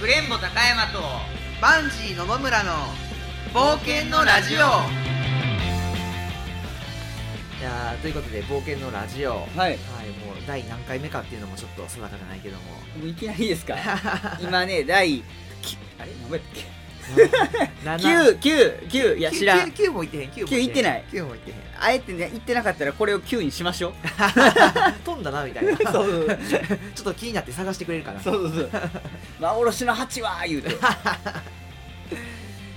[0.00, 0.98] くれんぼ高山と
[1.60, 2.72] バンジー野々村の
[3.52, 4.56] 冒険のラジオ。
[4.56, 4.60] い
[7.62, 9.32] やーということで冒険のラジオ。
[9.32, 9.46] はい。
[9.58, 9.76] はい
[10.24, 13.76] もう第何回目かっていうのもちょっと定かじゃないけどももういきなりですか
[14.40, 15.22] 今ね第
[15.98, 16.79] あれ何やったっけ
[17.84, 19.70] 7 9 9 9いや知らん。
[19.70, 21.04] 9もいってへん9も9いってない。
[21.10, 21.56] 9もいってへん。
[21.80, 23.92] あえてね言ってなかったらこれを9にしましょう。
[25.04, 25.76] 飛んだなみたいな。
[25.82, 28.20] ちょっと気になって探してくれるかな。
[28.20, 28.90] そうそうそう。
[29.40, 30.70] 幻の蜂は言うて。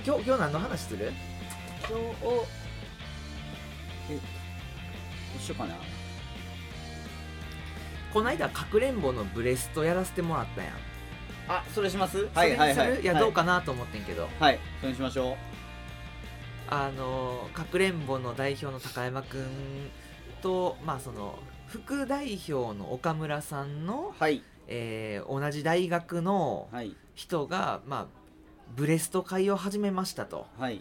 [0.06, 1.12] 今日今日何の話する？
[1.88, 2.04] 今日
[4.10, 4.18] え
[5.38, 5.74] 一緒かな？
[8.12, 10.72] この間かくれんぼのブレストやらせてもらったやん
[11.48, 12.28] あそれします？
[12.34, 13.00] はいはいはい。
[13.02, 14.28] いやどうかなと思ってんけど。
[14.40, 14.58] はい。
[14.80, 15.36] それにしましょ
[16.68, 19.46] あのかくれんぼの代表の高山くん
[20.42, 21.38] とまあその
[21.68, 24.42] 副代表の岡村さんのう、はい。
[24.66, 26.96] えー同じ大学のはい。
[27.14, 28.06] 人が、まあ、
[28.74, 30.46] ブレスト会を始めましたと。
[30.58, 30.80] はい。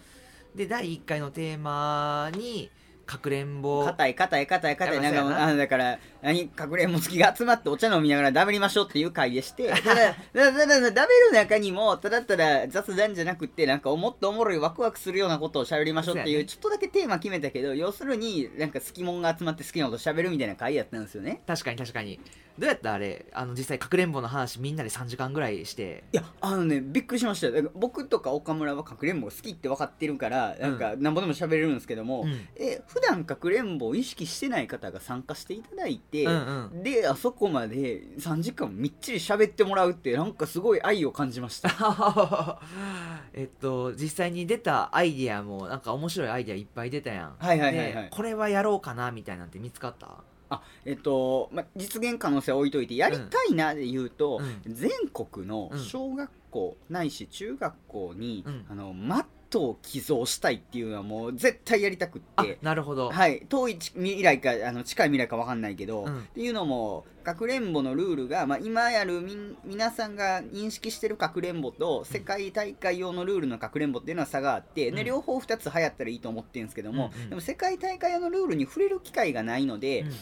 [0.56, 2.72] で第1回のテーマに
[3.06, 3.86] かくれんぼ。
[3.86, 5.02] 硬い硬い硬い硬い。
[5.02, 5.12] な。
[5.12, 22.20] なんかあだから何隠れんぼ好きが集まってお茶飲みながらダベりましょうっていう会でしてただただただダベる中にもただただ雑談じゃなくてなんかもっとおもろいワクワクするようなことを喋りましょうっていうちょっとだけテーマ決めたけど要するになんか好きもんが集まって好きなこと喋るみたいな会やったんですよね確かに確かに
[22.58, 36.84] どうやったあれあの実際かくれんぼの話みんなで3時間ぐらいしていやあのねびっくりしました僕とか岡村はかくれんぼ好きって分かってるからなんかなんぼでも喋れるんですけども、うんえ普段かくれんぼを意識してない方が参加していただいて、うんうん。
[36.84, 41.70] であそこまで3時間みっちり喋ってもらうってなんかすごい愛を感じました。
[43.34, 47.36] えっと実際に出たアイディアもなんか面白いアイディアいっぱい出たやん。
[47.40, 48.04] はいはいはいはい。
[48.04, 50.24] でこれはやろうかなみたいなんて見つかった？
[50.50, 58.66] あえっと、ま、実現可能性は置いといてやりたいなで言うと、う全国のうん小学校ないし中学校に、うん。
[58.70, 66.19] あのマットを寄贈したいっていうのはもう絶対やりたくっあてなるほど、はい、遠い未来かあの近い未来か分かんないけど、うん。
[66.19, 75.06] っていうのもかくれんぼのルールが、まあ、今やるみん皆さんが認識してるかくれんぼと世界大会用のルールのかくれんぼっていうのは差があって、でうん。
[75.06, 77.30] 両方2つ流行ったらいいと思ってるんですけども、うんうん。
[77.30, 80.08] でも世界大会用のルールに触れる機会がないので、うん。
[80.09, 80.14] あ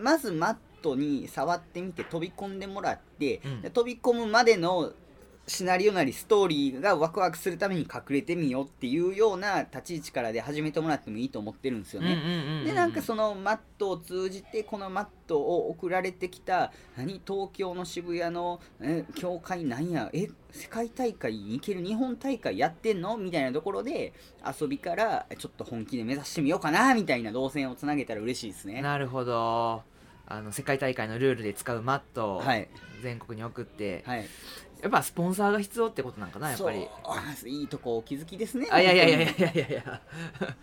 [0.00, 3.40] まずマットに触ってみて飛び込んでもらって、
[3.72, 4.92] 飛び込むまでの
[5.50, 12.62] シナリオなりストーリーがワクワクするために隠れてみようっていうような立ち位置からで始めてもらってもいいと思ってるんですよね。
[12.64, 24.12] でなんかそのマットを通じてこのマットを送られてきた何東京の渋谷のえ教会なんやえ世界大会に行ける日本大会やってんのみたいなところで
[24.60, 28.82] 遊びからちょっと本気で目指してみようかなみたいな動線をつなげたら嬉しいですね。
[28.82, 29.82] なるほど
[30.32, 32.68] あの世界大会のルールで使うマットをはい
[33.02, 34.26] 全国に送って、はい、
[34.82, 36.86] やっぱスポンサーが必要ってことなんかなやっぱり。
[37.46, 38.68] いいとこお気づきですね。
[38.70, 40.00] あいやいやいやいやいやいや。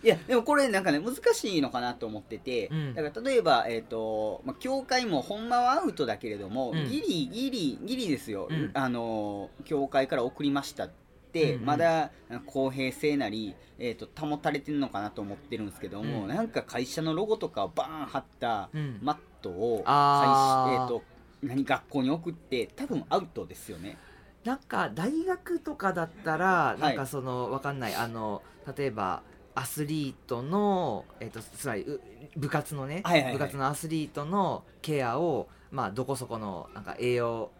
[0.02, 2.94] いやでもこれなんかね難しいのかなと思ってて、うん。
[2.94, 6.88] だから例えば、えーとまあ、教会もほんまはアウトだけれども、うん。
[6.88, 8.70] ギリギリギリですよ、うん。
[8.74, 10.90] あの教会から送りましたっ
[11.32, 11.66] て、うんうん。
[11.66, 12.10] まだ
[12.46, 16.28] 公平性なり、えー、と保たれてるのかなと思ってるんですけども、うん。
[16.28, 18.98] なんか会社のロゴとかをバーン貼ったうん。
[19.02, 20.76] マットを会あー。
[20.76, 21.02] 社、えー、と
[21.42, 23.96] 何学校に送って多分アウトですよね。
[24.44, 26.80] なんか大学とかだったらい。
[26.80, 27.94] なんかそのわかんない。
[27.94, 28.42] あの
[28.76, 29.22] 例えば
[29.54, 32.00] アスリートの、えっとつまりう
[32.36, 33.32] 部活のね、はいはいはい。
[33.34, 37.50] 部活のアスリートのケアを、まあ、どこそこのなんか栄養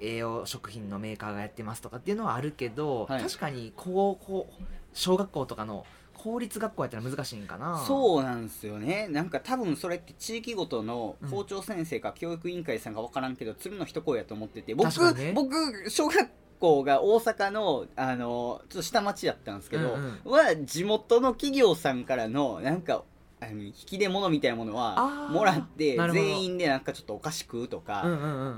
[0.00, 3.22] 栄養食品のメーカーがやってますとかっていうのはあるけど、はい。
[3.22, 4.48] 確かに高校
[4.94, 7.84] 小学校とかの公立学校やったら難しいんかな。
[7.86, 9.08] そうなんですよね。
[9.08, 14.74] なんか多分それって地域ごとのうん校長先生か教育委員会さんか分からんけど、鶴の一声やと思ってて。
[14.74, 15.32] 僕、ね。
[15.34, 16.28] 僕小学
[16.60, 20.20] 校が大阪のあのちょっと下町やったんですけど、うん。
[20.24, 23.02] は地元の企業さんからのなんか
[23.50, 28.02] 引き出物みたいなものはもらって全員でなんかちょっとお菓子食うとか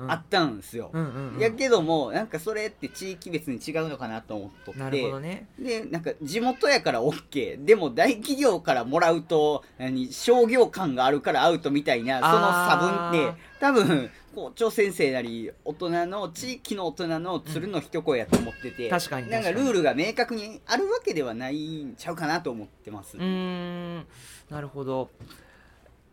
[0.08, 0.90] あったんですよ。
[1.38, 4.80] やけどもなんかそれって地域別に違うのかなと思っとって。
[4.80, 5.48] なるほどね。
[5.58, 24.06] でなんか地元やから OK でも大企業からもらうと何商業感があるからアウトみたいなその差分って多分校長先生なり大人の地域の大人の鶴の一声やと思ってて、確かになんかルールが明確にあるわけではないんちゃうかなと思ってます、うーん。
[24.50, 25.10] なるほど。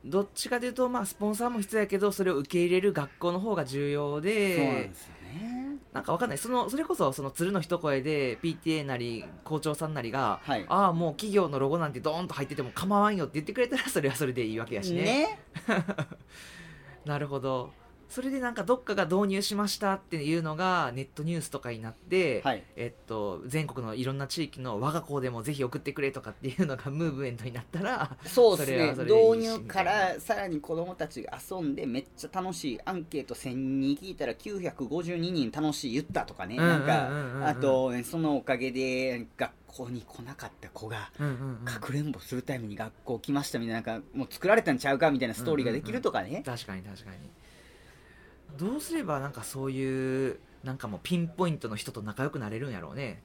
[0.04, 5.62] どっちかというとまあスポンサーも必要やけどそれを受け入れる学校の方が重要でそうなんですよね。
[5.94, 6.38] なんかわかんない。
[6.38, 10.66] そのそれこそその鶴の一声で PTA なり校長さんなりが、はい。
[10.70, 15.04] ああもう企業のロゴなんてドーンと入ってても構わんよって言ってくれたらそれはそれでいいわけやしね。
[15.04, 15.40] ね
[17.06, 17.76] なるほど。
[18.12, 22.64] それでなんかどっかが導入しましたっていうのがネットニュースとかになって、はい。
[22.76, 28.92] えっと、全国のいろんな地域の我が校でもぜひ送ってくれとかっていうのが ムーブメントになったらそうですね。
[29.06, 41.12] 導入からさらに子供たちが遊んでめっちゃ楽しいアンケート1000人聞いたら952人楽しい言ったとかね、あとそのおかげで学校に来なかった子が
[41.64, 47.18] かくれんぼするために学校来ましたみたいななんかもう作られたんちゃうかみたいなストーリーができるとかね、確かに確かに
[48.58, 53.24] どうすればなんかそういうなんかもうピンポイントの人と仲良くなれるんやろうね。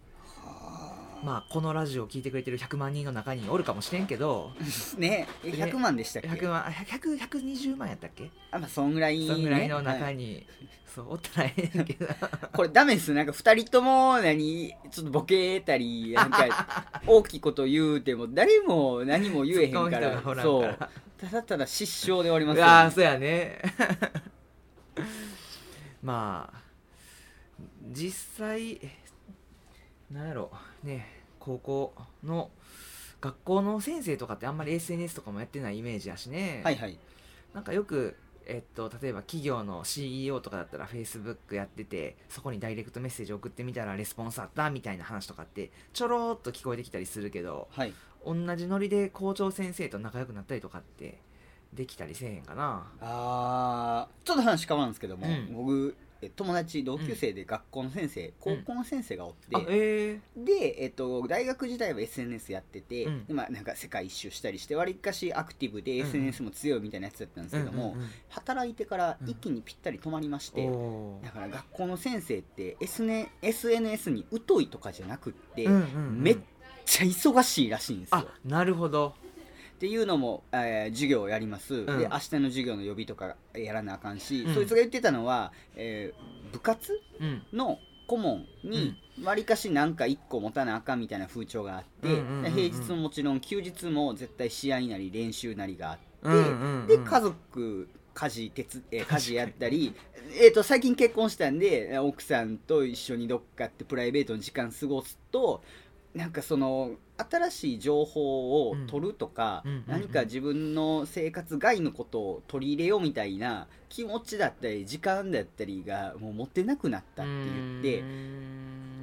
[1.25, 4.53] まあこのラジオを聞いてくれてる100万人の中におるかもしれんけど。
[4.99, 8.31] ねえね100万でしたっけ？100万100 120万やったっけ？
[8.51, 9.85] あまあそんぐらい、ね、そんぐらいのはい。
[9.85, 10.47] 中に、
[10.95, 12.07] そうおったらええねんけど。
[12.53, 13.13] これダメです。
[13.13, 16.47] なんか2人とも何ちょっとボケたりなんか
[17.07, 20.23] 大きいこと言うても誰も何も言えへんから。
[20.43, 20.79] そう。
[21.19, 23.59] ただただ失笑で終わりますうよ、わーそうやね
[26.03, 26.63] まあ
[27.91, 28.99] 実際え
[30.11, 30.51] なんやろ
[30.83, 31.07] ね
[31.39, 31.95] 高校
[32.25, 32.51] の
[33.21, 36.99] 学校の先生とかってあんまり SNS とかもやってないイメージやしね、はいはい。
[37.55, 38.17] なんかよく
[38.49, 47.93] えっと、例えば企業の CEO とかだったら Facebook やっててそこにダイレクトメッセージ送ってみたらレスポンスあったみたいな話とかってちょろっと聞こえてきたりするけどはい。
[48.25, 51.19] 同じノリで校長先生と仲良くなったりとかって
[51.73, 52.87] できたりせえへんかな。
[53.01, 55.55] あーちょっと話変わるんですけども、うん。
[55.55, 60.19] 僕え友達同級生で学校の先生、高校の先生がおって、あえ。
[60.37, 63.27] で、えっと、大学時代は SNS やってて、うん。
[63.27, 66.07] でまあ、なんか世界一周したりしてわりかしアクティブでうん。
[66.07, 70.69] SNS も強いみたいなやつだったんですけども、うんうんうん働いてから一気にぴったり止まりまして、
[71.23, 76.23] だから学校の先生って SN SNS に疎いとかじゃなくって、うんうんうん。
[76.23, 76.39] めっ
[76.85, 78.17] ちゃ忙しいらしいんですよ。
[78.19, 78.27] あ。
[78.45, 79.15] なるほど
[79.77, 82.19] っていうのも、えー授業をやります、で明日の
[82.49, 84.55] 授業の予備とかやらなあかんし、うん。
[84.55, 86.99] そいつが言ってたのは、えー部活？
[87.21, 87.43] うん。
[87.53, 96.87] の顧問にわりかしなんか1個持たなあかんみたいな風潮があって、うんうんうんうん平日ももちろん休日も絶対試合なり練習なりがあって、うんうんうん。
[96.87, 99.95] で家族家事手つ、えー家事やったり
[100.41, 105.63] えーと最近結婚したんで奥さんと一緒にどっかってプライベートの時間過ごすと
[106.17, 118.05] なんかその新しい情報を取るとか、うん何か自分の生活外のことを取り入れようみたいな気持ちだったり時間だったりがもう持ってなくなったって言って。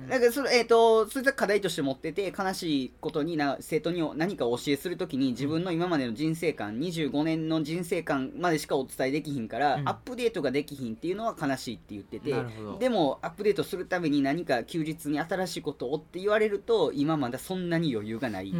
[0.10, 9.90] なんかそれ、えー、とそれは課題として持ってて悲しいことにな生徒に何かお教えするときに自分の今までの人生観25年の人生観までしかお伝えできひんから、うん。
[9.90, 12.34] アップデートができひんっていうのは悲しいって言ってて
[12.80, 18.54] でもアップデートするために何か休日に新しいことをって言われると今まだそんなに余裕がない、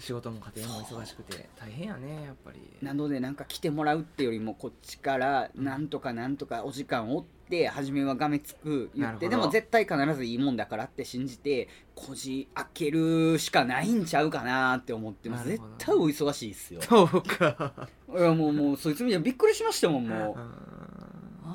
[0.00, 2.60] 仕事も家庭も忙しくて大変やねやっぱり。
[2.82, 15.48] なのでなんか来てもらうってよりもこっちからなんとかなんとかお時間を追って初めはがめつく言ってでも絶対必ずいいもんだからって信じてこじ開けるしかないんちゃうかなって思ってます。
[15.48, 16.82] 絶対お忙しいっすよ。
[16.82, 17.88] そうか。
[18.14, 20.38] いやもうもうそいつ見てびっくりしましたもんもう。
[20.38, 20.42] う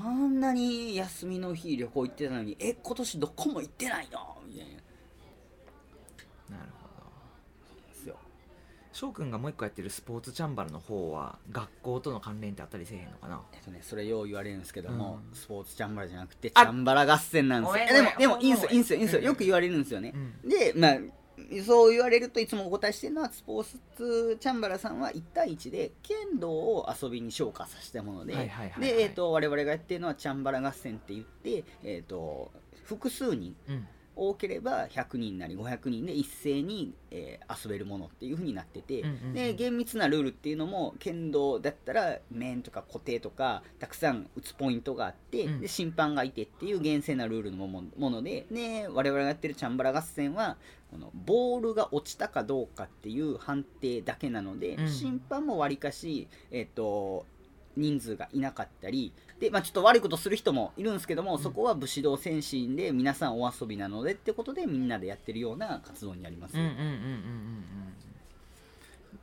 [0.05, 4.37] あんなに休みの日旅行行ってたのにえ今年どこも行ってないの？
[4.47, 4.67] みたい
[6.49, 6.57] な。
[6.57, 6.82] なるほど
[8.93, 13.41] 翔くんがもう一個やってるスポーツチャンバラの方は学校との関連ってあったりせえへんのかな？
[13.53, 15.35] えっとね、それよう言われるんですけども、うん。
[15.35, 17.85] スポーツチャンバラじゃなくてチあャンバラ合戦なんですよ。
[17.87, 19.19] でもでもいいんすよいいんすよいいんすよ。
[19.19, 19.25] うん。
[19.25, 20.49] よく言われるんですよね、うん。
[20.49, 20.97] でまあ
[21.65, 28.97] そう言われるといつもお答えしてるのはスポーツチャンバラさんは1対1で剣道を遊びに昇華させたもので、はいはいはいはい。
[28.97, 32.51] で、えー、と我々がやってるのはチャンバラ合戦って言って、えー、と
[32.85, 39.03] 複数人うん多ければ100人なり500人で一斉に、えー遊べるものっていう風になってて、
[39.33, 45.61] で厳密なルールっていうのも剣道だったら面とか固定とかたくさん打つポイントがあって、うん。
[45.61, 50.57] で審判がいてっていう厳正なルールのものでで我々がやってるチャンバラ合戦は
[50.91, 54.87] このボールが落ちたかどうかっていう判定だけなので、うん。
[54.87, 57.25] 審判もわりかし、えっと
[57.75, 66.55] 人数がいなかったりで、まあ、ちょっと悪いことする人もいるんですけども、そこは武士道先進で皆さんお遊びなのでってことでみんなでやってるような活動になります。
[66.55, 67.63] うんうんうんうんうん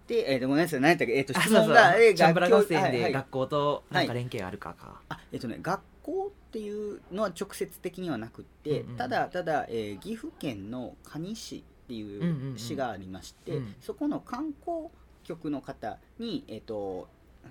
[0.06, 2.92] で、えーとごめんなさい何やったっけ、えー、と質問がえーチャンバラ合はい戦はい。
[2.92, 12.58] で学校となんか連携あるかか、あえっとね学校っていうのは直接的にはなくって、うんうんただただ、えー岐阜県の可児市っていんうんううん。
[12.58, 13.74] 市がありまして、うん。
[13.80, 14.88] そこの観光
[15.22, 17.08] 局の方に、えっと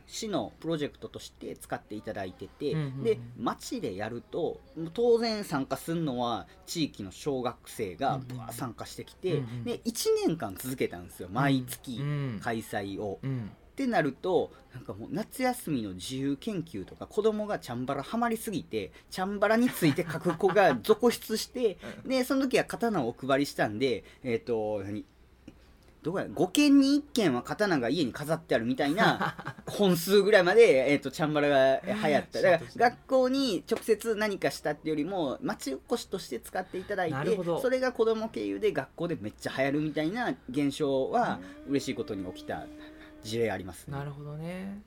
[0.08, 3.04] 市のプロジェクトとして使っていただいてて、うんうんうん。
[3.04, 4.60] で町でやると
[4.94, 9.64] 当然参加するのは地域の小学生がぶわー参加してきて、うんうん。
[9.64, 12.40] で1年間続けたんですよ毎月うん。
[12.42, 13.20] 開催を。
[13.24, 13.52] うん。
[13.80, 25.06] っってなるとなんかもう夏休みの自由研究とか子供がチャンバラハマりすぎてチャンバラについて書く子が続出して でその時は刀をお配りしたんでえっ、と何？
[26.02, 29.36] どこや5件に1件は刀が家に飾ってあるみたいな
[29.68, 32.42] 本数ぐらいまで、えー、とチャンバラが流行った。
[32.42, 42.66] だから学校に直接何かしたってよりも町おこしとして使っていただいてそれが子供経由で学校でめっちゃ流行るみたいな現象は嬉しいことに起きた
[43.24, 43.98] 事例ありますね。
[43.98, 44.82] なるほどね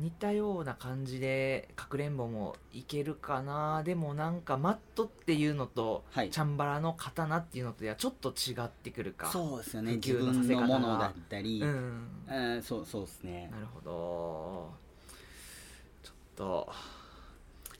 [0.00, 3.82] 似たような感じでかくれんぼもいけるかな。
[3.82, 6.30] でもなんかマットっていうのと、はい。
[6.30, 9.30] チャンバラの刀っていうのとではちょっと違ってくるか。
[9.30, 9.92] そうですよね。
[9.92, 12.08] 普自分のものだったり、うん。
[12.28, 13.50] えーそうそうですね。
[13.52, 14.70] なるほど。
[16.02, 16.72] ちょっと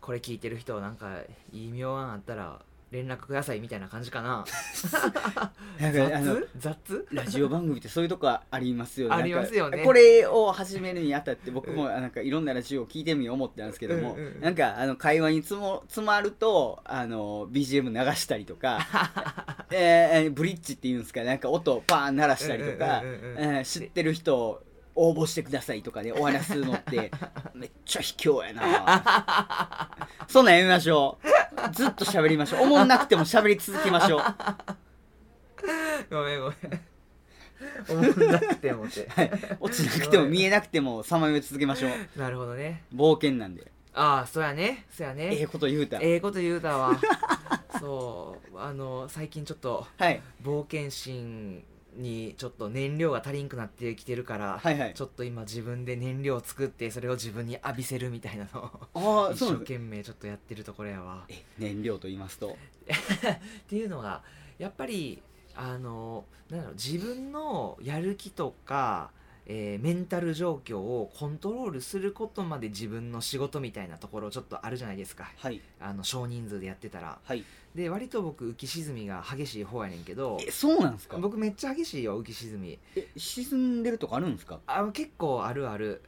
[0.02, 1.20] これ聞いてる人なんか
[1.52, 2.60] いい妙案あったら
[2.90, 4.44] 連絡くださいみたいな感じかな。
[5.80, 6.76] なんかあの雑？
[6.80, 7.06] 雑？
[7.12, 9.14] ラジオ番組ってそういうとこありますよね。
[9.14, 9.84] ありますよね。
[9.84, 18.80] これを始めるにあたって僕もなんかいろんなラジオを聞いてみよう思ったんですけども、うんうんなんかあの会話につも詰まるとあの BGM 流したりとか
[19.70, 24.62] えーブリッジっていうんですかなんか音パーン鳴らしたりとかうんうんうんうんえー知ってる人
[24.94, 27.10] 応募してくださいとかね終わらすのって
[27.54, 29.90] めっちゃ卑怯やな。
[30.28, 31.74] そんなんやめましょう。
[31.74, 32.62] ずっと喋りましょう。
[32.62, 34.22] おもんなくても喋り続けましょう。
[36.10, 36.80] ごめんごめん。
[37.88, 39.08] 思んなくてもって。
[39.60, 42.18] 落ちなくても見えなくてもさまよい続けましょう。
[42.18, 42.84] なるほどね。
[42.94, 43.70] 冒険なんで。
[43.92, 44.86] ああそうやね。
[44.90, 46.98] そうやええねこと言うた、ええこと言うたわ。
[47.78, 48.58] そう。
[48.58, 50.22] あの最近ちょっとはい。
[50.42, 51.62] 冒険心
[51.96, 54.94] にちょっと燃料が足りんくなってきてるから、はいはい。
[54.94, 61.24] ちょっと今自分で燃料を作ってそれを自分に浴びせるみたいなのを一生懸命ちょっとやってるところやわ。
[61.28, 62.50] え燃料と言いますと？
[62.50, 62.56] っ
[63.68, 64.22] ていうのが
[64.58, 65.22] やっぱり
[65.54, 69.10] あのなんだろう自分のやる気とか、
[69.46, 75.30] えーメンタル状況をコントロールすることまで自分の仕事みたいなところちょっとあるじゃないですか。
[75.36, 75.60] はい。
[75.80, 77.18] あの少人数でやってたら。
[77.24, 77.44] はい。
[77.74, 81.18] で割と僕浮き沈みが激しい方やねんけどえそうなんですか？
[81.18, 82.78] 僕めっちゃ激しいよ浮き沈み。
[82.96, 84.60] え沈んでるとかあるんですか？
[84.66, 86.02] あ結構あるある。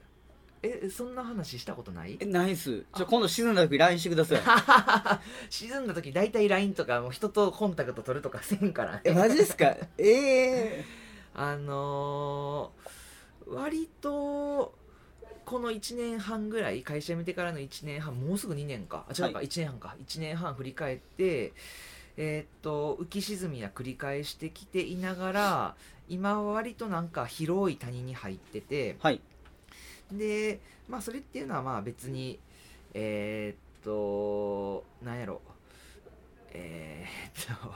[0.64, 2.16] えそんな話したことない？
[2.20, 4.40] えナイスじゃあ今度沈んだ時 LINE してください。
[5.50, 9.00] 沈んだ時大体 LINE とかもう人とコンタクト取るとかせんからね。
[9.04, 9.66] えマジですか？
[9.66, 10.84] ええ
[11.34, 13.01] あのー
[13.54, 14.74] 割と
[15.44, 19.04] この1年半ぐらい会社辞めてからの1年半もうすぐ2年か。
[19.08, 19.46] あ違うか、はい。
[19.46, 19.96] 1年半か。
[20.06, 21.52] 1年半振り返って
[22.16, 25.74] えーっと浮き沈みは繰り返してきていながら
[26.08, 29.20] 今は割となんか広い谷に入っててはい。
[30.10, 32.38] でまあそれっていうのはまあ別に
[32.94, 35.40] えーっとなんやろ。
[36.54, 37.72] えーっと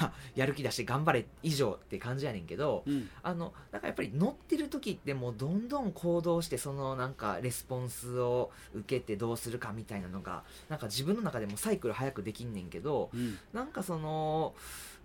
[0.00, 3.08] ま あやる気出して頑張れ以上って感じやねんけどうん。
[3.22, 13.38] あのなんかやっぱり乗ってる時ってもうどんどん行動してそのなんかレスポンスを受けてどうするかみたいなのがなんか自分の中でもサイクル早くできんねんけどうん。
[13.52, 14.54] なんかその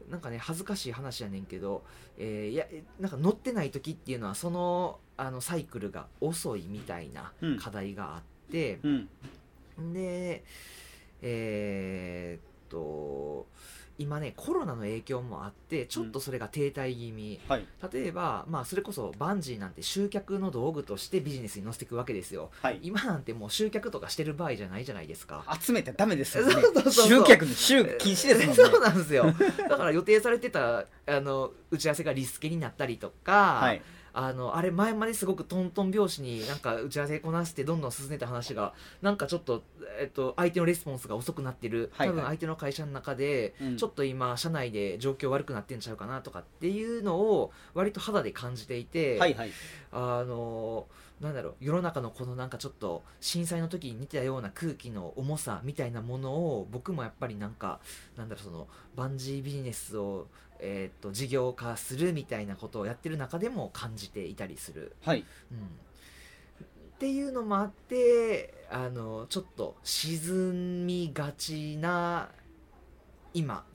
[0.10, 1.84] なんかね恥ずかしい話やねんけど、
[2.18, 7.58] えーいやえなんか乗ってない時っていうのはそのあのサイクルが遅いみたいなうん。
[7.60, 9.94] 課題があって、うん。
[9.94, 10.44] で
[11.22, 13.48] えーっと
[14.02, 17.66] 今ねコロナの影響もあってちょっとそれが停滞気味、はい。
[17.94, 22.50] 例えば、まあ、それこそバンジーなんて集客の道具としてビジネスに乗せていくわけですよ。
[22.62, 22.80] はい。
[22.82, 25.46] 今なんてもう集客とかしてる場合じゃないじゃないですか。
[25.62, 26.46] 集めてダメですよ。
[26.48, 27.08] ねそうそう。
[27.08, 28.54] 集客の集禁止ですもんね。
[28.56, 29.26] そうなんですよ。
[29.70, 33.82] だから予定されてたあの打ち合わせがリスケになったりとか、はい
[34.14, 39.64] あのあれ前まですごくトントン拍子になんか打ち合わせこなしてどんどん進んでた話がなんかちょっと、
[40.00, 41.92] えっと、相手のレスポンスが遅くなってる。
[41.98, 49.52] 多分相手の会社の中でうんちょっと今社内で状況悪くなってんちゃうかなとかっていうのを割と肌で感じていて、はいはい。
[49.92, 50.88] あの
[51.22, 57.80] なんだろう世の中のこのなんかちょっと震災の時に似たような空気の重さみたいなものを僕もやっぱりなんか
[58.18, 60.28] なんだろうそのバンジービジネスを、
[60.62, 64.96] えー、と事業化するみたいなことをやってる中でも感じていたりする。
[65.04, 65.26] はい。
[65.52, 65.58] うん。
[65.58, 72.30] っていうのもあってあのちょっと沈みがちな
[73.34, 73.66] 今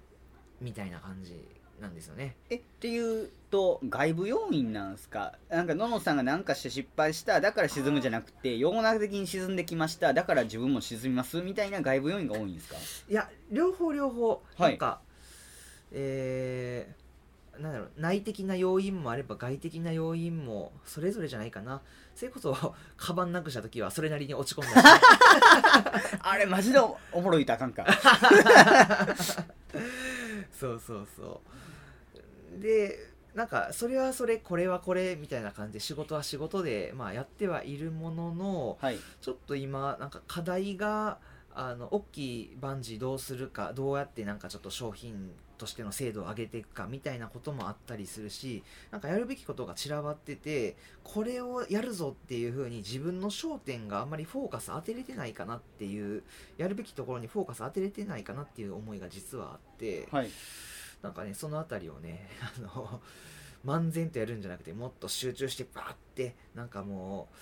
[0.60, 1.34] みたいな感じ
[1.80, 2.36] なんですよね。
[2.48, 5.32] えっていうと外部要因なんですか？
[5.48, 12.76] なんかののさんが何かして失敗しただから沈むじゃなくて世の中的に沈んできましただから自分も沈みますみたいな外部要因が多いんですか？
[13.10, 14.70] いや両方両方、はい。
[14.70, 15.00] なんか
[15.92, 17.06] えー
[17.62, 21.80] なんだろう内的な要因もあれば外的な要因もそれぞれじゃないかな。
[22.14, 24.84] それこそ カバンなくした時はそれなりに落ち込んだし
[26.20, 27.86] あれマジでおおもろいとあかんか。
[30.52, 31.40] そうそうそ
[32.58, 32.60] う。
[32.60, 32.98] で
[33.34, 38.98] なんかそれはそれこれはこれみたいな感じで仕事は仕事で、まあ、やってはいるもののはい。
[39.20, 41.18] ちょっと今なんか課題が
[41.58, 56.22] あの大きいバンジーどうするかどうやってなんかちょっと商品としての精度を上げていくかみたいなこともあったりするしなんかやるべきことが散らばっててこれをやるぞっていう風に自分の焦点があんまりフォーカス当てれてないかなっていう
[56.58, 60.28] やるべきところにフォーカス当てれてないかなっていう思いが実はあってはい。
[61.02, 63.00] なんかねそのあたりをね あの
[63.64, 67.36] 漫然とやるんじゃなくてもっと集中してバーってなんかもう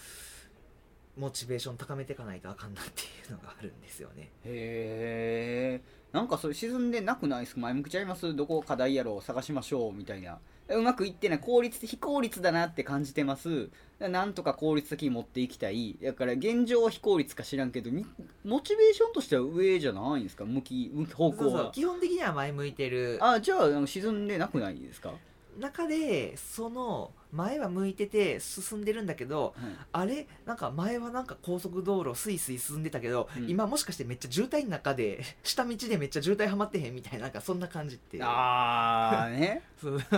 [1.16, 4.30] モチベーション高めていかないとあかんなっていうのがあるんですよね。
[4.44, 5.80] へ
[6.14, 7.60] えんかそれ沈んでなくないですか？
[7.60, 8.34] 前向きちゃいます？
[8.36, 10.38] どこ課題やろう探しましょうみたいな。
[10.68, 13.68] うまくいってない効率的非効率だなって感じてます。
[14.00, 15.96] なんとか効率的に持っていきたい。
[16.02, 18.06] だから現状は非効率か知らんけどみ
[18.44, 20.44] モチベーションとしては上じゃないんですか？
[20.44, 21.64] 向き向き方向そうそう。
[21.66, 23.18] は基本的には前向いてる。
[23.20, 25.18] あじゃあ沈んでなくないですか、はい、
[25.58, 29.54] 中でその前は向いてて進んでるんだけど
[29.92, 30.26] あれ？
[30.46, 33.48] なんか前はなんか高速道路スイスイ進んでたけど、うん。
[33.48, 39.62] 今もしかしてめっちゃ渋滞の中で 下道でめっちゃ渋滞はまってへんみたいななんかそんな感じってああね。
[39.80, 39.98] そう。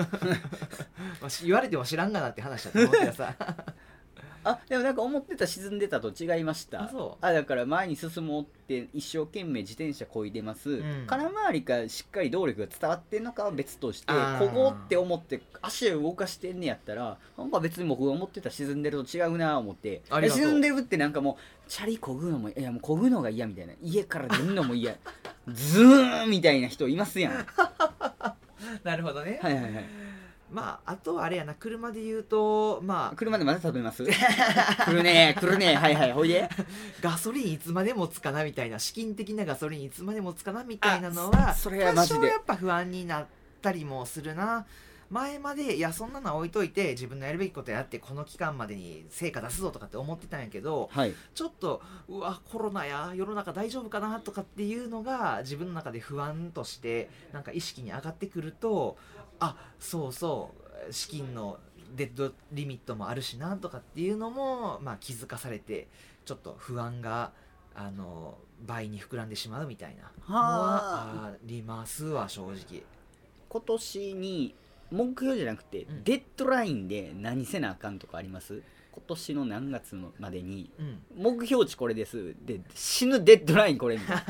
[1.21, 3.35] まあし言われても知らんがなって話だと思うけどさ
[4.47, 6.89] あでもなんか思ってた沈んでたと違いました。
[7.21, 11.07] あだから前に進もうって一生懸命自転車こいでます、ん。
[11.09, 20.03] 空回りかしっかり動力が伝わってんのかは別としてここって思って足を動かしてんねやったらなんか別に僕が思ってた沈んでると違うな思って。
[20.31, 23.73] 沈んでるってなんかもうチャリこぐのもいやもうこぐのが嫌みたいな。
[23.83, 24.97] 家から出るのも嫌。
[25.49, 27.33] ズーンみたいな人いますやん。
[27.33, 28.37] は
[28.85, 30.06] なるほどね、いはいはい
[30.57, 34.03] まああとはあれやな車で言うとまあ車でまだ食べます？
[34.09, 34.11] 来
[34.91, 36.49] るね来るねはいはいほいで。
[37.03, 42.21] ガソリンいつまでもつかなみたいな資金的なガソリンいつまでもつかなみたいなのはあそれはマジで。
[42.21, 43.27] 多少やっぱ不安になっ
[43.61, 44.65] たりもするな。
[45.09, 51.15] 前までいやそんなのは置いといて自分のやるべきことやってこの期間までに成果出すぞとかって思ってたんやけどはい。
[51.33, 58.97] ちょっとうわコロナや世の中大丈夫かなとかっていうのが自分の中で不安としてなんか意識に上がってくると
[59.41, 60.55] あそうそ
[60.89, 60.93] う。
[60.93, 61.59] 資金の
[61.97, 65.89] デッドリミットもあるしなとかっていうのも、まあ、気づかされて
[66.25, 67.33] ちょっと不安が
[67.75, 71.33] あの倍に膨らんでしまうみたいなのはあ。
[71.45, 72.83] りますわ正直。
[73.49, 74.55] 今年に
[74.91, 76.05] 目標じゃなくて、うん。
[76.05, 78.63] デッドラインで何せなあかんとかあります？
[78.93, 80.71] 今年の何月のまでに。
[80.79, 81.03] うん。
[81.17, 84.25] 目標値これですで死ぬデッドラインこれみたいな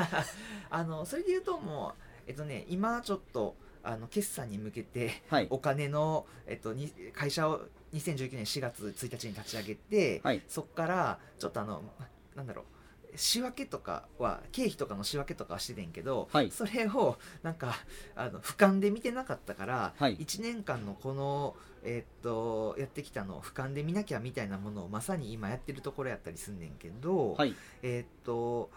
[0.70, 3.54] あのそれで言うともうえっとね今ちょっと
[3.86, 5.46] あの決算に向けてはい。
[5.50, 7.60] お金の、えっと、に会社を
[7.94, 10.42] 2019年4月1日に立ち上げて、はい。
[10.48, 11.82] そこからちょっとあの
[12.34, 12.64] なんだろう
[13.16, 16.50] 仕分けとかは経費とかの仕分けとかはしててんけど、はい。
[16.50, 17.76] それをなんか
[18.14, 20.16] あの俯瞰で見てなかったから、はい。
[20.16, 27.54] 1年間のこの、えっとやってきたのを俯瞰で見なきゃみたいなものをまさに今やってるところやったりすんねんけど、はい。
[27.82, 28.70] えーっと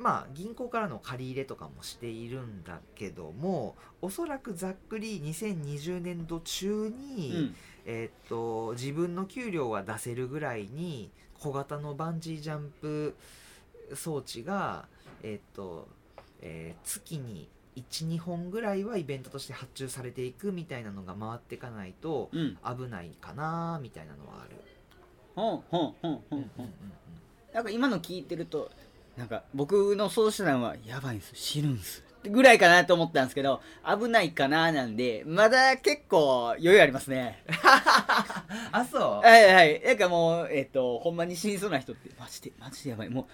[0.00, 7.54] まあ銀行からの借り入れとかもしているんだけどもおそらくざっくり2020年度中に、うん。
[7.86, 13.14] えーっと自分の給料は出せるぐらいに小型のバンジージャンプ
[13.94, 14.86] 装置が、
[15.22, 15.88] えーっと
[16.40, 22.58] えー月に12本ぐらいはイベントとして発注されていくみたいなのが回っていかないとうん。
[22.64, 24.56] 危ないかなみたいなのはある。
[25.34, 26.72] ほんほんほんほんうんうんほん。
[27.54, 28.70] なんか今の聞いてると
[29.20, 32.02] なんか僕の想像手段はやばいんす死ぬんす。
[32.24, 37.44] ぐらいかなと思ったんですけど危ないかななんでまだ結構余裕ありますね。
[38.72, 39.26] あそう？
[39.26, 39.82] はいはい。
[39.84, 43.10] なんかもうえっ、とほんまに死にそうな人ってマジでマジでやばい。
[43.10, 43.28] も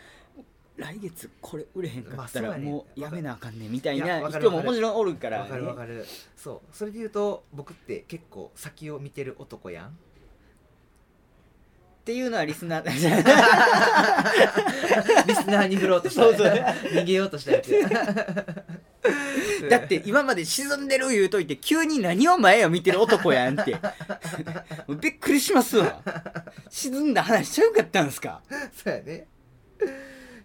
[0.77, 6.05] う来月これ売れへんかったらもうやめなあかんねんみたいな人ももちろんおるから、わかるわかる。
[6.37, 6.77] そう。
[6.77, 9.99] それで言うと僕って結構先を見てる男やん
[12.07, 12.85] っていうのはリスナー
[15.27, 16.23] リスナーに振ろうとした。
[16.23, 16.47] そうそう。
[16.93, 17.73] 逃げようとしたやつ。
[19.69, 23.75] だって今まで沈んでる言うといて急に何を前を見てる男やんって。
[25.01, 26.01] びっくりしますわ。
[26.71, 28.41] 沈んだ話しちゃうかったんすか？
[28.85, 29.27] そうやね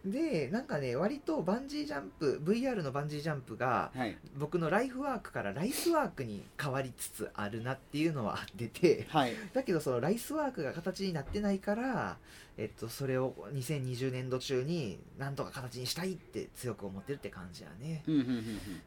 [0.06, 4.18] でなんかね割とバンジージャンプ VR のバンジージャンプがはい。
[4.36, 9.34] 僕のライフワークからライスワークに変わりつつあるなっていうのはあっててはい。
[9.54, 12.18] だけどそのライスワークが形になってないから、
[12.58, 18.04] えっと、それを2020年度中になんとか形にしたいって強く思ってるって感じやね。
[18.08, 18.36] うんうんうんうん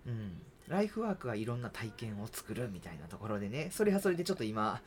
[0.06, 0.32] うん、
[0.66, 4.80] ライフワークはいろんな体験を作るみたいなところでねそれはそれでちょっと今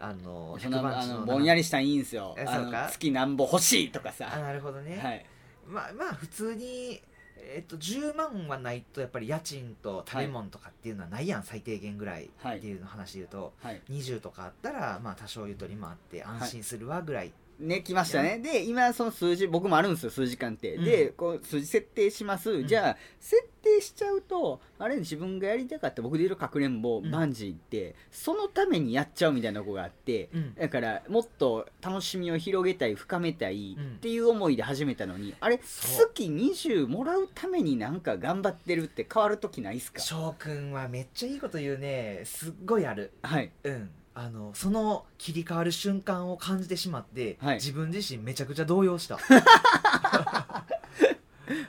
[0.00, 2.34] あの100そんなあののぼんやりしたらいいんすよ。
[2.36, 2.88] あのえそうか。
[2.90, 5.24] 月なんぼ欲しいとかあさなるほどね、はい
[5.68, 7.00] まあまあ普通に
[7.38, 12.28] えっと10万はないとやっぱり家賃と食べ物とかっていうのはないやん、最低限ぐらいっ
[12.60, 13.80] ていうの話で言うと、はい。
[13.90, 18.38] 20とかあったらまあ多少ゆとりもあって安心するわぐらい、ね来ましたね。
[18.38, 20.84] で今その数字僕もあるんですよ数時間って、うん。
[20.84, 22.66] でこう数字設定します、ん。
[22.66, 27.10] じゃあ設定しちゃうとあれ自分がやりたかった僕で言うとかくれんぼ、うん。
[27.10, 30.54] バンジーってそのためにやっちゃうみたいなとこがあって、うん。
[30.54, 33.86] だからもっと楽しみを広げたい深めたいうん。
[33.96, 40.00] っていう思いで始めたのに、あれ月20もらうためになんか頑張ってるって変わる時ないっすか？
[40.00, 42.22] 翔くんはめっちゃいいこと言うね。
[42.24, 43.12] すっごいある。
[43.22, 43.50] はい。
[43.64, 47.54] うんあのその切り替わる瞬間を感じてしまって、はい。
[47.54, 49.16] 自分自身めちゃくちゃ動揺した。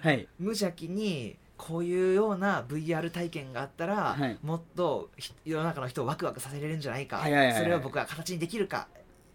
[0.02, 0.28] はい。
[0.40, 4.40] 無邪気にこういうような VR 体験があったら、はい。
[4.42, 7.62] もっとひ世の中の人をワクワクさせれるんじゃないか、はいはいはいはい。
[7.62, 8.88] それを僕は形にできるか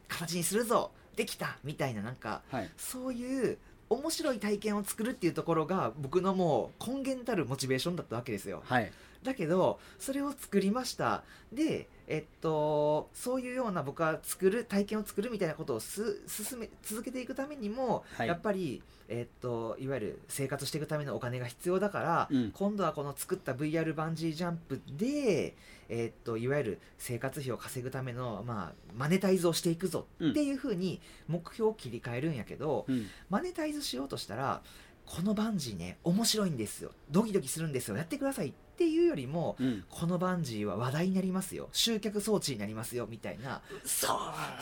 [0.09, 2.71] 形にするぞできたみたいななんかはい。
[2.77, 3.59] そういう
[3.91, 8.65] 面白い体験を作るっていうところが僕のもう根源たるモチベーションだったわけですよ。
[8.67, 8.91] はい
[9.25, 11.25] だけどそれを作りました。
[11.53, 18.29] でえっとそういうような僕は作る体験を作るみたいなことをす進め続けていくためにも、はい。
[18.29, 22.51] やっぱりえっといわゆる生活していくためのお金が必要だから、うん。
[22.53, 25.57] 今度はこの作った VR バンジージャンプで
[25.89, 33.07] えっといわゆる生活費を稼ぐためのまあマネタイズをしていくぞっていうふうに目標を切り替えるんやけど、うん。
[33.31, 34.63] マネタイズしようとしたら
[35.07, 36.91] このバンジーね面白いんですよ。
[37.11, 37.97] ドキドキするんですよ。
[37.97, 39.85] やってくださいっていうよりもうん。
[39.89, 41.69] このバンジーは話題になりますよ。
[41.73, 43.61] 集客装置になりますよみたいな。
[43.85, 44.19] そう。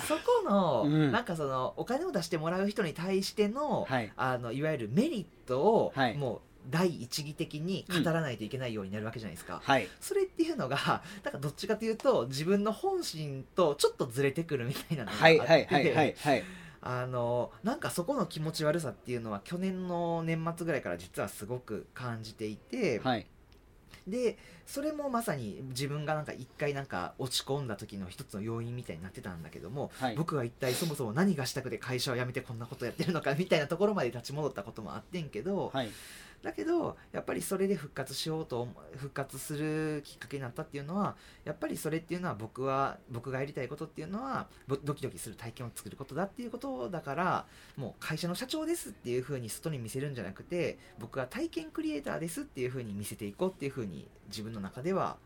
[0.07, 1.13] そこの、うん。
[1.13, 4.13] なんかそのお金を出してもらう人に対しての、はい。
[4.17, 6.17] あのいわゆるメリットを、はい。
[6.17, 9.89] もう第一義的に語らないといけないようになるわけじゃないですか、はい。
[10.01, 15.67] それっていうのが なんかどっちかというと自分の本心とちょっとずれてくるみたいなのがあって、
[16.85, 23.27] あのなんかそこの気持ち悪さっていうのは去年の年末ぐらいから実はすごく感じていて、はい
[24.07, 24.37] で
[24.67, 30.17] それもまさに自分がなんか一回なんか落ち込んだ時の一つの要因みたいになってたんだけども、はい。
[30.17, 35.91] 僕は一体そもそも何がしたくて会社を辞めてこんなことやってるのかみたいなところまで立ち戻ったこともあってんけど、はい
[36.43, 44.49] だけどやっぱりそれで復活しようと復活するきっかけになったっていうのはやっぱりそれっていうのは僕は僕がやりたいことっていうのは
[44.85, 55.17] ドキドキする体験を作ることだっていうことだからもう会社の社長ですっていうふうに外に見せるんじゃなくて僕は体験クリエイターですっていうふうに見せていこうっていうふうに自分の中では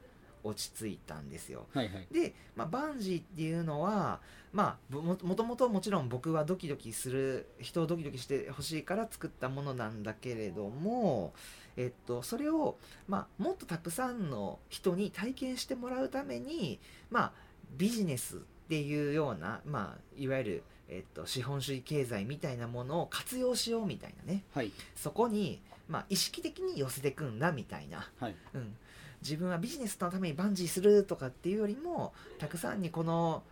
[0.46, 1.66] 落ち着いたんですよ。
[1.72, 2.06] はいはい。
[2.10, 4.20] で、まあ、バンジーっていうのは、
[4.52, 11.34] まあ、ももともともちろん僕はドキドキする人をドキドキしてほしいから作ったものなんだけれども、
[11.76, 16.80] えっと、それを、まあ、もっとたくさんの人に体験してもらうために、
[17.10, 17.32] まあ、
[17.76, 24.44] ビジネスっていうような、まあ、いわゆる、えっと、資本主義経済みたいなものを活用しようみたいなね。
[24.54, 24.72] はい。
[24.94, 28.10] そこに、まあ、意識的に寄せてくんだみたいな。
[28.18, 28.34] はい。
[28.54, 28.76] うん、
[29.22, 33.42] 自分はビジネスのためにバンジーするとかっていうよりもたくさんにこの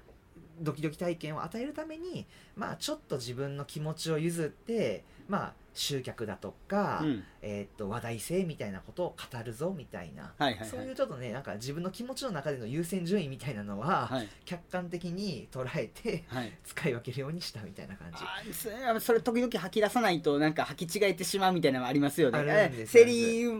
[0.60, 7.24] ドキドキ体験を与えるためにまあちょっと自分の気持ちを譲ってまあ集客だとか、うん。
[7.46, 10.68] えーっと話題性みたいなことを語るぞみたいな、はいはいはい。
[10.68, 14.28] そういうちょっとねなんか自分の気持ちの中での優先順位みたいなのは、はい。
[14.46, 16.52] 客観的に捉えてはい。
[16.64, 18.54] 使い分けるようにしたみたいな感じ。
[19.00, 22.72] それ時々吐き出さないとなんか吐き違えてしまうみたいなのありますよね。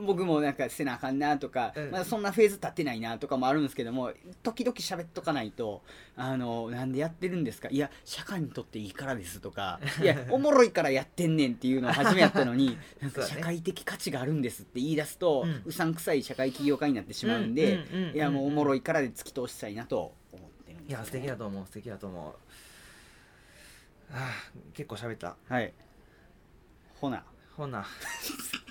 [0.06, 1.90] 僕もなんかせなあかんなとか、うん。
[1.90, 5.82] まだそんなフェーズ経ってないなとかもあるんですけども時々喋っとかないと
[6.16, 7.68] あのなんでやってるんですか？
[7.70, 12.76] いや社会にとっていいからですとかいや おもろいからやってんねんっていうのを初めやったのに
[13.26, 21.00] 社会的価値があるんですって言い出すと、うさんくさい社会起業家になってしまうんで、いやもうおもろいからで突き通したいなと思ってるんですよね。
[21.00, 22.34] いや素敵だと思う素敵だと思う。
[24.12, 25.36] あー結構喋った。
[25.48, 25.72] はい。
[27.00, 27.24] ほな。
[27.56, 27.86] ほな